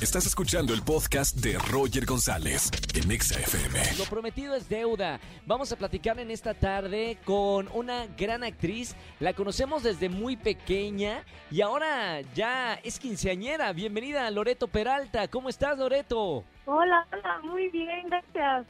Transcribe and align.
Estás 0.00 0.26
escuchando 0.26 0.74
el 0.74 0.82
podcast 0.82 1.36
de 1.36 1.56
Roger 1.56 2.04
González 2.04 2.70
en 2.94 3.10
Exa 3.10 3.40
FM. 3.40 3.96
Lo 3.96 4.04
prometido 4.04 4.54
es 4.54 4.68
deuda. 4.68 5.18
Vamos 5.46 5.72
a 5.72 5.76
platicar 5.76 6.18
en 6.18 6.30
esta 6.30 6.52
tarde 6.52 7.16
con 7.24 7.66
una 7.72 8.06
gran 8.08 8.44
actriz. 8.44 8.94
La 9.20 9.32
conocemos 9.32 9.82
desde 9.82 10.10
muy 10.10 10.36
pequeña 10.36 11.24
y 11.50 11.62
ahora 11.62 12.20
ya 12.34 12.74
es 12.74 12.98
quinceañera. 12.98 13.72
Bienvenida 13.72 14.30
Loreto 14.30 14.68
Peralta. 14.68 15.28
¿Cómo 15.28 15.48
estás, 15.48 15.78
Loreto? 15.78 16.44
Hola, 16.66 17.06
hola, 17.10 17.40
muy 17.44 17.70
bien, 17.70 18.06
gracias. 18.10 18.66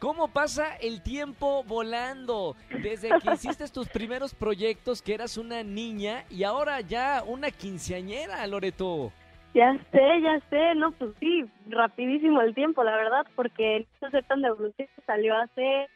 ¿Cómo 0.00 0.26
pasa 0.26 0.74
el 0.78 1.00
tiempo 1.04 1.62
volando? 1.62 2.56
Desde 2.82 3.10
que 3.20 3.30
hiciste 3.34 3.68
tus 3.68 3.86
primeros 3.88 4.34
proyectos, 4.34 5.00
que 5.00 5.14
eras 5.14 5.36
una 5.36 5.62
niña 5.62 6.24
y 6.28 6.42
ahora 6.42 6.80
ya 6.80 7.22
una 7.24 7.52
quinceañera, 7.52 8.44
Loreto. 8.48 9.12
Ya 9.52 9.76
sé, 9.90 10.20
ya 10.22 10.40
sé, 10.48 10.74
no, 10.76 10.92
pues 10.92 11.10
sí, 11.18 11.44
rapidísimo 11.68 12.40
el 12.40 12.54
tiempo, 12.54 12.84
la 12.84 12.94
verdad, 12.96 13.26
porque 13.34 13.78
el 13.78 13.88
ser 14.10 14.24
tan 14.24 14.42
de 14.42 14.48
evolución 14.48 14.88
salió 15.06 15.36
hace, 15.36 15.88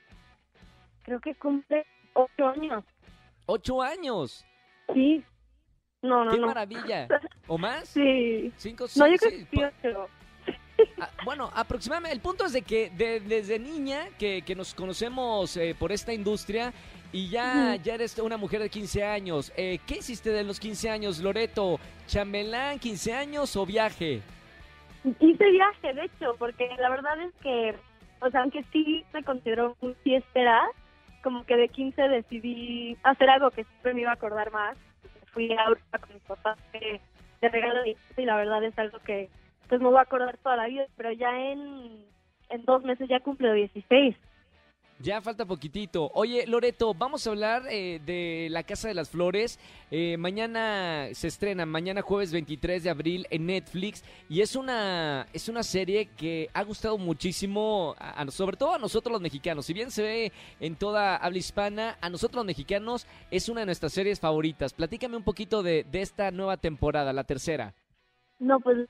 creo 1.03 1.21
que 1.21 1.35
cumple 1.37 1.87
ocho 2.15 2.49
años. 2.49 2.85
¿Ocho 3.47 3.81
años? 3.81 4.45
Sí. 4.93 5.25
No, 6.03 6.25
no, 6.25 6.33
¡Qué 6.33 6.39
no. 6.39 6.47
maravilla! 6.49 7.07
¿O 7.47 7.57
más? 7.57 7.89
Sí. 7.89 8.53
¿Cinco, 8.57 8.87
No, 8.97 9.07
yo 9.07 9.17
seis, 9.19 9.47
creo 9.49 9.71
que 9.71 9.73
sí, 9.81 9.89
ocho. 9.89 10.09
Ah, 11.05 11.11
bueno, 11.25 11.51
aproximadamente. 11.55 12.15
El 12.15 12.21
punto 12.23 12.45
es 12.47 12.53
de 12.53 12.63
que 12.63 12.91
de- 12.91 13.21
desde 13.21 13.59
niña 13.59 14.07
que, 14.19 14.43
que 14.43 14.55
nos 14.55 14.75
conocemos 14.75 15.57
eh, 15.57 15.75
por 15.79 15.93
esta 15.93 16.13
industria 16.13 16.73
y 17.13 17.29
ya, 17.29 17.77
ya 17.77 17.95
eres 17.95 18.19
una 18.19 18.37
mujer 18.37 18.61
de 18.61 18.71
15 18.71 19.05
años. 19.05 19.53
Eh, 19.57 19.79
¿Qué 19.87 19.99
hiciste 19.99 20.31
de 20.31 20.43
los 20.45 20.59
15 20.59 20.91
años, 20.91 21.19
Loreto? 21.21 21.79
¿Chambelán, 22.07 22.79
15 22.79 23.13
años 23.13 23.55
o 23.57 23.65
viaje? 23.67 24.21
Hice 25.21 25.51
viaje, 25.51 25.93
de 25.95 26.05
hecho, 26.07 26.35
porque 26.39 26.69
la 26.79 26.89
verdad 26.91 27.21
es 27.21 27.33
que, 27.43 27.75
o 28.21 28.31
sea, 28.31 28.41
aunque 28.41 28.65
sí 28.73 29.05
me 29.13 29.23
considero 29.23 29.77
muy 29.81 29.95
fiestera, 30.03 30.63
como 31.23 31.45
que 31.45 31.57
de 31.57 31.69
15 31.69 32.03
decidí 32.09 32.97
hacer 33.03 33.29
algo 33.31 33.51
que 33.51 33.65
siempre 33.65 33.95
me 33.95 34.01
iba 34.03 34.11
a 34.11 34.15
acordar 34.15 34.51
más. 34.51 34.77
Fui 35.33 35.53
a 35.53 35.65
Europa 35.65 35.99
con 35.99 36.15
mis 36.15 36.23
papás 36.23 36.59
de, 36.73 37.01
de 37.41 37.49
regalo 37.49 37.83
de 37.83 37.95
15 37.95 38.23
y 38.23 38.25
la 38.25 38.37
verdad 38.37 38.65
es 38.65 38.79
algo 38.79 38.99
que 39.01 39.29
pues 39.69 39.81
me 39.81 39.89
voy 39.89 39.99
a 39.99 40.03
acordar 40.03 40.37
toda 40.39 40.57
la 40.57 40.67
vida, 40.67 40.87
pero 40.97 41.13
ya 41.13 41.31
en, 41.41 42.05
en 42.51 42.65
dos 42.65 42.83
meses 42.85 43.09
ya 43.09 43.21
cumplo 43.21 43.53
16. 43.53 44.17
Ya 45.01 45.21
falta 45.21 45.45
poquitito. 45.45 46.09
Oye, 46.15 46.47
Loreto, 46.47 46.95
vamos 46.95 47.27
a 47.27 47.31
hablar 47.31 47.65
eh, 47.69 48.01
de 48.07 48.47
La 48.51 48.63
Casa 48.63 48.87
de 48.87 48.95
las 48.95 49.11
Flores. 49.11 49.59
Eh, 49.91 50.17
mañana 50.17 51.09
se 51.13 51.27
estrena, 51.27 51.67
mañana 51.67 52.01
jueves 52.01 52.33
23 52.33 52.85
de 52.85 52.91
abril 52.91 53.27
en 53.31 53.45
Netflix. 53.47 54.05
Y 54.29 54.41
es 54.41 54.55
una, 54.55 55.27
es 55.33 55.49
una 55.49 55.65
serie 55.65 56.07
que 56.17 56.49
ha 56.55 56.63
gustado 56.63 56.97
muchísimo, 56.97 57.97
a- 57.99 58.23
a- 58.23 58.31
sobre 58.31 58.57
todo 58.57 58.73
a 58.73 58.79
nosotros 58.79 59.13
los 59.13 59.21
mexicanos. 59.21 59.67
Si 59.67 59.75
bien 59.75 59.91
se 59.91 60.03
ve 60.03 60.33
en 60.61 60.77
toda 60.77 61.17
habla 61.17 61.39
hispana, 61.39 61.99
a 62.01 62.09
nosotros 62.09 62.37
los 62.37 62.47
mexicanos 62.47 63.05
es 63.33 63.49
una 63.49 63.61
de 63.61 63.67
nuestras 63.67 63.93
series 63.93 64.21
favoritas. 64.21 64.73
Platícame 64.73 65.17
un 65.17 65.25
poquito 65.25 65.65
de, 65.65 65.85
de 65.91 66.03
esta 66.03 66.31
nueva 66.31 66.57
temporada, 66.57 67.13
la 67.13 67.25
tercera. 67.25 67.75
No, 68.39 68.61
pues 68.61 68.89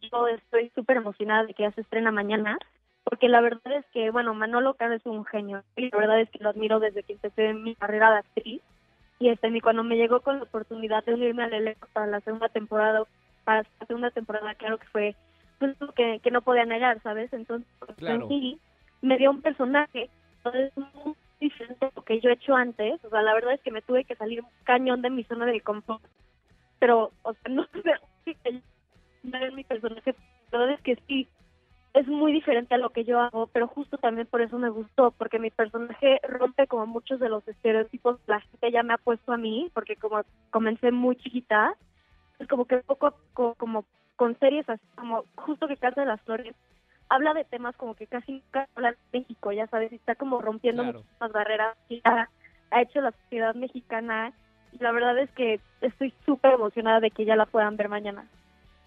yo 0.00 0.28
estoy 0.28 0.70
súper 0.74 0.96
emocionada 0.98 1.44
de 1.44 1.54
que 1.54 1.62
ya 1.64 1.72
se 1.72 1.82
estrena 1.82 2.10
mañana, 2.10 2.58
porque 3.04 3.28
la 3.28 3.40
verdad 3.40 3.72
es 3.72 3.86
que, 3.92 4.10
bueno, 4.10 4.34
Manolo 4.34 4.74
Caro 4.74 4.94
es 4.94 5.04
un 5.04 5.24
genio, 5.24 5.62
y 5.76 5.90
la 5.90 5.98
verdad 5.98 6.20
es 6.20 6.30
que 6.30 6.42
lo 6.42 6.50
admiro 6.50 6.80
desde 6.80 7.02
que 7.02 7.14
empecé 7.14 7.52
mi 7.52 7.74
carrera 7.74 8.10
de 8.12 8.18
actriz, 8.18 8.62
y 9.18 9.28
este, 9.28 9.48
y 9.48 9.60
cuando 9.60 9.84
me 9.84 9.96
llegó 9.96 10.20
con 10.20 10.38
la 10.38 10.44
oportunidad 10.44 11.04
de 11.04 11.14
unirme 11.14 11.44
al 11.44 11.52
elenco 11.52 11.88
para 11.92 12.06
la 12.06 12.20
segunda 12.20 12.48
temporada, 12.48 13.04
para 13.44 13.62
la 13.80 13.86
segunda 13.86 14.10
temporada, 14.10 14.54
claro 14.54 14.78
que 14.78 14.86
fue, 14.86 15.16
pues, 15.58 15.76
que, 15.94 16.20
que 16.20 16.30
no 16.30 16.42
podía 16.42 16.64
negar, 16.64 17.00
¿sabes? 17.02 17.32
Entonces, 17.32 17.68
pues, 17.78 17.96
Claro. 17.98 18.28
sí, 18.28 18.58
me 19.00 19.18
dio 19.18 19.30
un 19.30 19.42
personaje, 19.42 20.10
entonces, 20.38 20.72
muy 20.76 21.14
diferente 21.40 21.86
a 21.86 21.92
lo 21.94 22.02
que 22.02 22.20
yo 22.20 22.30
he 22.30 22.34
hecho 22.34 22.54
antes, 22.54 23.04
o 23.04 23.10
sea, 23.10 23.22
la 23.22 23.34
verdad 23.34 23.54
es 23.54 23.60
que 23.60 23.70
me 23.72 23.82
tuve 23.82 24.04
que 24.04 24.16
salir 24.16 24.40
un 24.40 24.48
cañón 24.64 25.02
de 25.02 25.10
mi 25.10 25.24
zona 25.24 25.46
de 25.46 25.60
confort, 25.60 26.02
pero, 26.78 27.10
o 27.22 27.32
sea, 27.34 27.42
no 27.52 27.66
que 30.96 31.02
sí, 31.06 31.28
es 31.94 32.06
muy 32.06 32.32
diferente 32.32 32.74
a 32.74 32.78
lo 32.78 32.90
que 32.90 33.04
yo 33.04 33.20
hago, 33.20 33.48
pero 33.48 33.66
justo 33.66 33.98
también 33.98 34.26
por 34.26 34.40
eso 34.40 34.58
me 34.58 34.70
gustó, 34.70 35.10
porque 35.12 35.38
mi 35.38 35.50
personaje 35.50 36.20
rompe 36.26 36.66
como 36.66 36.86
muchos 36.86 37.20
de 37.20 37.28
los 37.28 37.46
estereotipos 37.46 38.18
que 38.20 38.32
la 38.32 38.40
gente 38.40 38.70
ya 38.70 38.82
me 38.82 38.94
ha 38.94 38.98
puesto 38.98 39.32
a 39.32 39.36
mí, 39.36 39.70
porque 39.74 39.96
como 39.96 40.22
comencé 40.50 40.90
muy 40.90 41.16
chiquita, 41.16 41.74
es 42.38 42.48
como 42.48 42.64
que 42.64 42.78
poco 42.78 43.08
a 43.08 43.10
poco, 43.10 43.54
como 43.56 43.84
con 44.16 44.38
series 44.38 44.68
así, 44.68 44.84
como 44.96 45.24
justo 45.36 45.68
que 45.68 45.76
Casa 45.76 46.00
de 46.00 46.06
las 46.06 46.20
Flores, 46.22 46.54
habla 47.08 47.34
de 47.34 47.44
temas 47.44 47.76
como 47.76 47.94
que 47.94 48.06
casi 48.06 48.32
nunca 48.32 48.66
habla 48.74 48.92
de 48.92 49.20
México, 49.20 49.52
ya 49.52 49.66
sabes, 49.66 49.92
y 49.92 49.96
está 49.96 50.14
como 50.14 50.40
rompiendo 50.40 50.82
Claro. 50.82 50.98
muchísimas 51.00 51.32
barreras 51.32 51.76
que 51.88 52.00
ha, 52.04 52.28
ha 52.70 52.82
hecho 52.82 53.02
la 53.02 53.12
sociedad 53.12 53.54
mexicana, 53.54 54.32
y 54.72 54.78
la 54.78 54.92
verdad 54.92 55.18
es 55.18 55.30
que 55.32 55.60
estoy 55.82 56.14
súper 56.24 56.54
emocionada 56.54 57.00
de 57.00 57.10
que 57.10 57.26
ya 57.26 57.36
la 57.36 57.44
puedan 57.44 57.76
ver 57.76 57.90
mañana. 57.90 58.26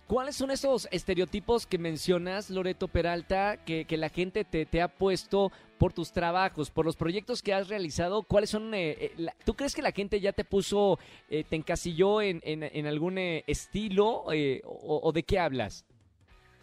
¿Cuáles 0.08 0.36
son 0.36 0.52
esos 0.52 0.88
estereotipos 0.92 1.66
que 1.66 1.80
mencionas, 1.80 2.52
Loreto 2.52 2.88
Peralta, 2.88 3.58
que, 3.66 3.86
que 3.86 3.98
la 3.98 4.10
gente 4.10 4.44
te, 4.44 4.68
te 4.68 4.82
ha 4.84 4.88
puesto 4.88 5.52
por 5.80 5.94
tus 5.94 6.12
trabajos, 6.12 6.70
por 6.70 6.86
los 6.86 6.96
proyectos 6.96 7.42
que 7.42 7.56
has 7.56 7.70
realizado? 7.70 8.22
¿Cuáles 8.22 8.52
son? 8.52 8.72
eh, 8.76 8.92
eh, 9.18 9.28
¿Tú 9.46 9.56
crees 9.56 9.74
que 9.74 9.82
la 9.82 9.92
gente 9.92 10.20
ya 10.20 10.32
te 10.32 10.44
puso, 10.46 11.00
eh, 11.28 11.44
te 11.44 11.56
encasilló 11.56 12.22
en, 12.22 12.40
en- 12.44 12.62
en 12.64 12.86
algún 12.86 13.18
eh, 13.18 13.44
estilo 13.48 14.26
eh, 14.32 14.62
o, 14.64 15.00
o 15.04 15.12
de 15.12 15.24
qué 15.24 15.40
hablas? 15.40 15.84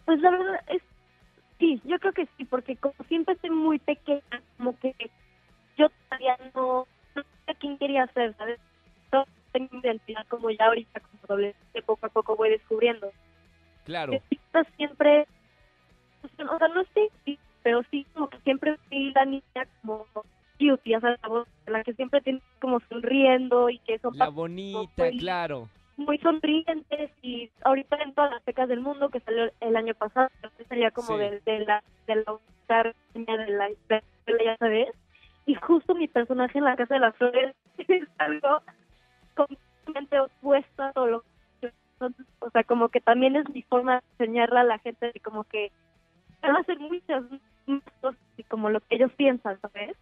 Pues 0.05 0.21
la 0.21 0.31
verdad 0.31 0.61
es, 0.69 0.81
sí, 1.59 1.81
yo 1.83 1.99
creo 1.99 2.13
que 2.13 2.27
sí, 2.37 2.45
porque 2.45 2.77
como 2.77 2.95
siempre 3.09 3.35
estoy 3.35 3.49
muy 3.49 3.77
pequeña, 3.79 4.21
como 4.57 4.79
que 4.79 4.95
yo 5.77 5.87
todavía 6.07 6.37
no, 6.55 6.87
no 7.13 7.23
sé 7.45 7.55
quién 7.59 7.77
quería 7.77 8.07
ser, 8.13 8.35
¿sabes? 8.37 8.57
No 9.11 9.25
tengo 9.51 9.69
identidad 9.83 10.25
como 10.29 10.49
ya 10.49 10.65
ahorita, 10.67 11.01
como 11.01 11.19
doble, 11.27 11.55
que 11.73 11.81
poco 11.81 12.05
a 12.05 12.09
poco 12.09 12.37
voy 12.37 12.49
descubriendo. 12.49 13.11
Claro, 13.83 14.13
Que 14.29 14.63
siempre, 14.77 15.27
o 16.23 16.57
sea, 16.57 16.67
no 16.69 16.83
sé, 16.93 17.09
pero 17.63 17.81
sí 17.91 18.05
como 18.13 18.29
que 18.29 18.37
siempre 18.39 18.77
fui 18.89 19.11
la 19.13 19.25
niña 19.25 19.67
como 19.81 20.05
cute, 20.59 20.89
ya 20.89 20.99
sabes, 20.99 21.19
la 21.21 21.29
voz, 21.29 21.47
la 21.67 21.83
que 21.83 21.93
siempre 21.93 22.21
tiene 22.21 22.41
como 22.61 22.79
sonriendo 22.89 23.69
y 23.69 23.79
que 23.79 23.99
son 23.99 24.17
la 24.17 24.29
bonita, 24.29 25.03
muy- 25.05 25.17
claro. 25.17 25.69
muy 25.97 26.17
sonrientes 26.19 27.11
y 27.21 27.49
ahorita 27.63 27.97
en 27.97 28.13
todas 28.13 28.31
las 28.31 28.45
becas 28.45 28.67
del 28.69 28.79
mundo 28.81 29.09
que 29.09 29.19
salió 29.21 29.51
el 29.59 29.75
año 29.75 29.93
pasado 29.95 30.29
salía 30.69 30.91
como 30.91 31.07
Sí. 31.09 31.17
de, 31.17 31.39
de 31.45 31.59
la 31.65 31.83
de 32.07 32.15
la 32.15 32.39
de 33.13 33.25
la 33.51 33.67
de 33.67 34.01
la- 34.27 34.43
ya 34.43 34.57
sabes 34.57 34.89
y 35.45 35.55
justo 35.55 35.93
mi 35.95 36.07
personaje 36.07 36.57
en 36.57 36.63
la 36.65 36.75
casa 36.77 36.93
de 36.95 36.99
las 37.01 37.15
flores 37.17 37.55
es 37.77 38.07
algo 38.17 38.61
completamente 39.35 40.19
opuesto 40.19 40.83
a 40.83 40.93
todo 40.93 41.07
lo 41.07 41.21
que 41.21 41.27
entonces, 42.07 42.33
o 42.39 42.49
sea 42.51 42.63
como 42.63 42.89
que 42.89 43.01
también 43.01 43.35
es 43.35 43.49
mi 43.49 43.61
forma 43.63 43.95
de 43.95 44.01
enseñarle 44.25 44.59
a 44.59 44.63
la 44.63 44.79
gente 44.79 45.11
de 45.11 45.19
como 45.19 45.43
que 45.45 45.71
van 46.41 46.55
a 46.55 46.59
hacer 46.59 46.79
muchas 46.79 47.23
cosas 48.01 48.19
y 48.37 48.43
como 48.43 48.69
lo 48.69 48.79
que 48.81 48.95
ellos 48.95 49.11
piensan 49.15 49.59
sabes 49.61 49.95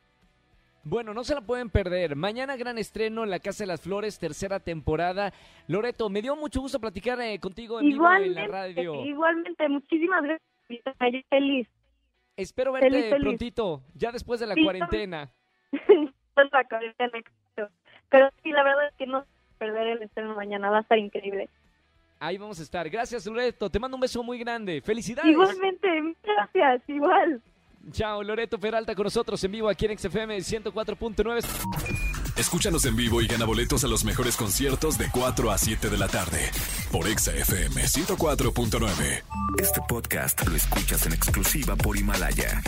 Bueno, 0.84 1.14
no 1.14 1.24
se 1.24 1.36
la 1.36 1.42
pueden 1.42 1.70
perder. 1.70 2.16
Mañana 2.16 2.56
gran 2.58 2.78
estreno 2.78 3.24
en 3.24 3.30
La 3.30 3.40
Casa 3.40 3.64
de 3.64 3.68
las 3.68 3.82
Flores, 3.82 4.18
tercera 4.18 4.60
temporada. 4.60 5.32
Loreto, 5.68 6.10
me 6.10 6.22
dio 6.22 6.36
mucho 6.36 6.60
gusto 6.62 6.80
platicar 6.80 7.20
eh, 7.22 7.40
contigo 7.40 7.80
en 7.80 7.86
vivo 7.88 8.12
en 8.12 8.34
la 8.34 8.46
igualmente 8.46 8.48
radio. 8.48 9.06
igualmente 9.06 9.70
muchísimas 9.70 10.24
gracias 10.24 10.42
estoy 10.70 11.24
feliz 11.30 11.68
Espero 12.38 12.72
verte 12.72 12.90
Feliz, 12.90 13.10
feliz. 13.10 13.22
prontito, 13.24 13.84
ya 13.94 14.12
después 14.12 14.40
de 14.40 14.48
la 14.48 14.56
Sí, 14.56 14.64
cuarentena. 14.64 15.30
La 16.52 16.64
cuarentena. 16.64 17.20
Pero 18.10 18.30
sí, 18.42 18.52
la 18.52 18.64
verdad 18.64 18.88
es 18.88 18.96
que 18.96 19.06
no 19.06 19.26
perder 19.60 19.88
el 19.88 20.02
estreno 20.02 20.34
mañana, 20.36 20.70
va 20.72 20.80
a 20.80 20.82
estar 20.82 20.98
increíble. 20.98 21.50
Ahí 22.22 22.38
vamos 22.38 22.60
a 22.60 22.64
estar. 22.64 22.88
Gracias, 22.88 23.26
Loreto. 23.26 23.68
Te 23.68 23.80
mando 23.80 23.98
un 23.98 24.02
beso 24.02 24.22
muy 24.22 24.38
grande. 24.38 24.80
Felicidades. 24.80 25.32
Igualmente, 25.32 25.88
gracias, 26.24 26.88
igual. 26.88 27.42
Chao, 27.92 28.22
Loreto 28.22 28.60
Peralta 28.60 28.94
con 28.94 29.06
nosotros 29.06 29.44
en 29.44 29.52
vivo 29.52 29.68
aquí 29.68 29.88
en 29.88 29.98
XFM 29.98 30.38
104.9. 30.38 31.44
Escúchanos 32.38 32.86
en 32.86 32.96
vivo 32.96 33.24
y 33.24 33.28
gana 33.28 33.46
boletos 33.46 33.84
a 33.86 33.88
los 33.88 34.06
mejores 34.06 34.38
conciertos 34.38 35.00
de 35.00 35.08
4 35.12 35.50
a 35.50 35.58
7 35.58 35.90
de 35.90 35.98
la 35.98 36.08
tarde 36.08 36.52
por 36.92 37.08
Exa 37.08 37.34
FM 37.34 37.82
104.9. 37.82 39.24
Este 39.60 39.82
podcast 39.90 40.48
lo 40.48 40.56
escuchas 40.56 41.08
en 41.08 41.14
exclusiva 41.14 41.76
por 41.76 41.98
Himalaya. 41.98 42.62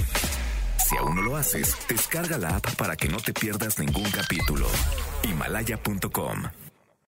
Si 0.79 0.97
aún 0.97 1.15
no 1.15 1.21
lo 1.21 1.35
haces, 1.35 1.77
descarga 1.88 2.39
la 2.39 2.56
app 2.56 2.75
para 2.75 2.95
que 2.95 3.07
no 3.07 3.17
te 3.17 3.33
pierdas 3.33 3.77
ningún 3.77 4.09
capítulo. 4.09 4.65
Himalaya.com 5.23 6.62